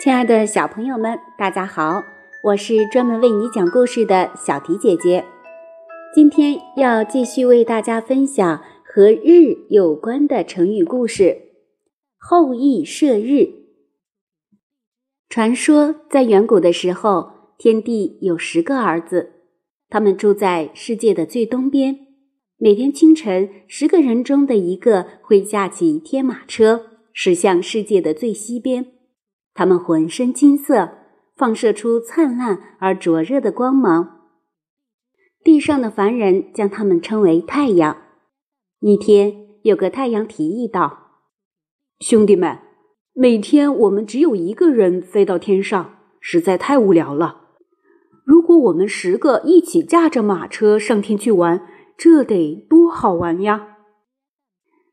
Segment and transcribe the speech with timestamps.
[0.00, 2.04] 亲爱的小朋友们，大家好！
[2.44, 5.24] 我是专门为你讲故事的小迪姐姐。
[6.14, 11.36] 今天要继续为大家分享和日有关的成语故事
[12.16, 13.48] “后羿射日”。
[15.28, 19.32] 传说在远古的时候，天帝有十个儿子，
[19.88, 22.06] 他们住在世界的最东边。
[22.56, 28.92] 每天清晨，十个人中的一个会驾起天马车，驶向世界的最西边。
[29.58, 30.90] 他们浑身金色，
[31.34, 34.20] 放射出灿烂而灼热的光芒。
[35.42, 37.96] 地上的凡人将他们称为太阳。
[38.78, 39.34] 一天，
[39.64, 41.08] 有个太阳提议道
[41.98, 42.56] ：“兄弟们，
[43.14, 47.48] 每天我们只有一个人飞到天上，实在太无聊了。
[48.24, 53.78] 如果我们十个一起驾着马车上天去玩，这得多好玩呀！”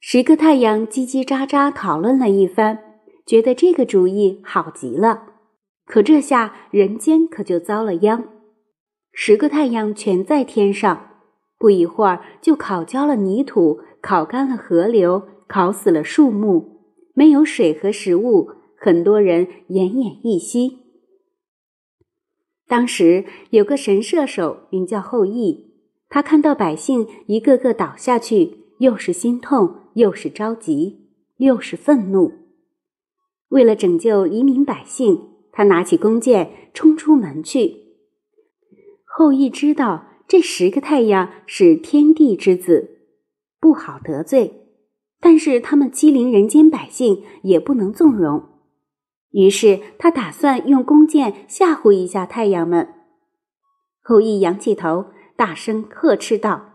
[0.01, 2.79] 十个太阳叽叽喳喳讨论了一番。
[3.25, 5.33] 觉得这个主意好极了，
[5.85, 8.27] 可这下人间可就遭了殃。
[9.11, 11.09] 十个太阳全在天上，
[11.57, 16.81] 不一会儿就烤焦了泥土，烤干了河流，烤死了树木，
[17.13, 20.79] 没有水和食物，很多人奄奄一息。
[22.67, 25.73] 当时有个神射手名叫后羿，
[26.09, 32.44] 他看到百姓一个个倒下去，又是心痛，又是着急，又是愤怒。
[33.55, 37.85] 为了拯救黎民百姓，他拿起弓箭冲出门去。
[39.05, 42.97] 后羿知道这十个太阳是天地之子，
[43.61, 44.67] 不好得罪，
[45.21, 48.43] 但是他们欺凌人间百姓，也不能纵容。
[49.31, 52.89] 于是他打算用弓箭吓唬一下太阳们。
[54.01, 55.05] 后羿仰起头，
[55.37, 56.73] 大声呵斥道：“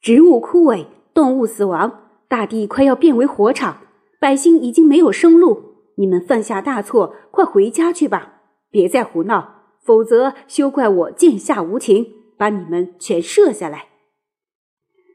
[0.00, 3.82] 植物枯萎，动物死亡，大地快要变为火场，
[4.18, 5.64] 百姓已经没有生路。”
[5.98, 8.40] 你们犯下大错，快回家去吧！
[8.70, 13.86] 别再胡闹，否则休怪我剑下无情，把你们全射下来。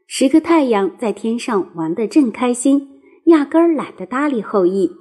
[0.06, 4.92] 十个太阳在天上玩得正开心，压根儿懒得搭理后羿，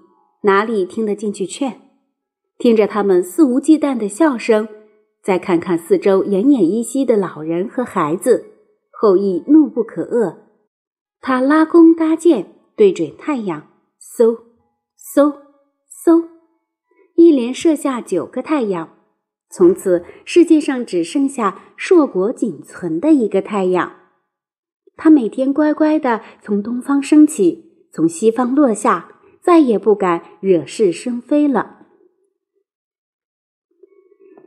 [0.44, 1.82] 哪里听得进去劝？
[2.58, 4.70] 听着他们肆无忌惮的笑声，
[5.22, 8.46] 再看看四周奄奄一息的老人和孩子，
[8.92, 10.38] 后羿怒不可遏，
[11.20, 13.68] 他拉弓搭箭，对准太阳，
[14.18, 14.38] 嗖
[15.14, 15.43] 嗖。
[16.04, 16.28] 嗖，
[17.16, 18.98] 一连射下九个太阳，
[19.50, 23.94] 从此世界上只剩下硕果仅存的一个太阳。
[24.98, 31.88] 它每天乖乖的从东方升起，从西方落下，再也不敢惹是生非了。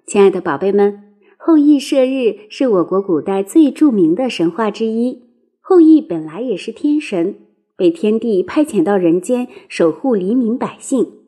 [0.06, 5.23] 亲爱的宝贝们，后羿射日是我国古代最著名的神话之一。
[5.62, 7.38] 后羿本来也是天神，
[7.77, 11.25] 被天帝派遣到人间守护黎民百姓。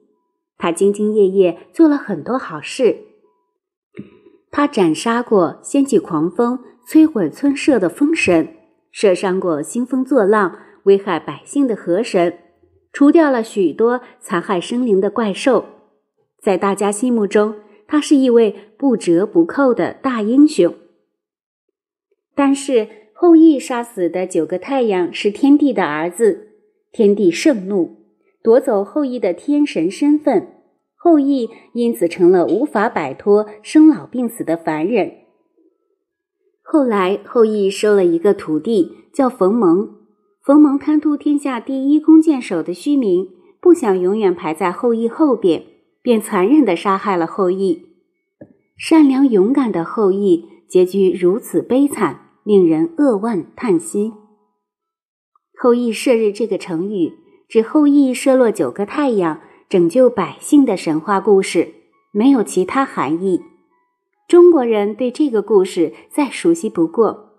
[0.58, 3.04] 他兢兢业业做了很多好事。
[4.50, 8.54] 他斩杀过掀起狂风、摧毁村舍的风神，
[8.91, 12.38] 射伤过兴风作浪、危害百姓的河神，
[12.92, 15.64] 除掉了许多残害生灵的怪兽。
[16.41, 20.74] 在大家心目中，他是一位不折不扣的大英雄。
[22.34, 26.52] 但是后羿杀死的九个太阳是天帝的儿子，
[26.91, 27.97] 天帝盛怒。
[28.48, 30.48] 夺走后羿的天神身份，
[30.97, 35.12] 后羿因此成了无法摆脱生老病死的凡人。
[36.62, 39.91] 后来，后羿收了一个徒弟，叫冯蒙。
[40.42, 43.28] 冯蒙贪图天下第一弓箭手的虚名，
[43.60, 45.65] 不想永远排在后羿后边，
[46.00, 47.82] 便残忍地杀害了后羿。
[48.78, 54.15] 善良勇敢的后羿，结局如此悲惨，令人扼腕叹息。
[55.60, 57.12] 后羿射日这个成语。
[57.48, 61.72] 指后羿射落九个太阳，拯救百姓的神话故事，
[62.12, 63.41] 没有其他含义。
[64.28, 67.30] 中国人对这个故事再熟悉不过，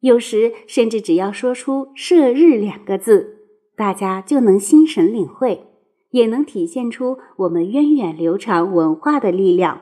[0.00, 3.38] 有时甚至只要说出“射日”两个字，
[3.74, 5.64] 大家就能心神领会，
[6.10, 9.80] 也能体现出我们源远流长文化的力量。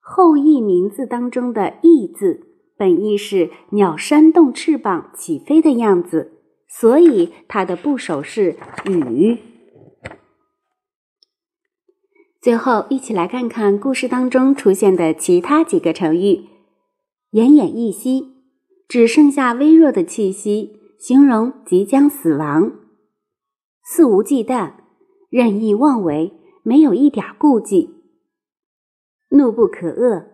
[0.00, 2.46] 后羿名字当中的“羿”字，
[2.76, 6.39] 本意是鸟扇动翅膀起飞的样子。
[6.72, 8.56] 所以，它的部首是
[8.86, 9.38] 雨。
[12.40, 16.48] 最后，一起来看看故事当中出现的其他几个成语：
[17.32, 18.36] 奄奄一息，
[18.88, 22.70] 只剩下微弱的气息，形容即将死亡；
[23.84, 24.74] 肆无忌惮，
[25.28, 26.32] 任意妄为，
[26.62, 27.90] 没有一点顾忌；
[29.30, 30.28] 怒不可遏，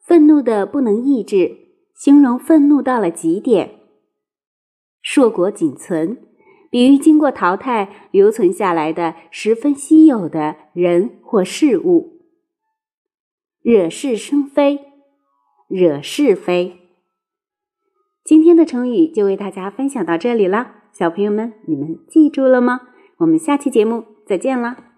[0.00, 1.56] 愤怒的不能抑制，
[1.94, 3.81] 形容愤怒到了极点。
[5.02, 6.16] 硕果仅存，
[6.70, 12.22] 比喻经过淘汰留存下来的十分稀有的人或事物。
[13.60, 14.80] 惹是生非，
[15.68, 16.78] 惹是非。
[18.24, 22.82] 今天的成语就为大家分享到这里了，小朋友们，你们记住了吗？
[23.18, 24.91] 我们下期节目再见啦！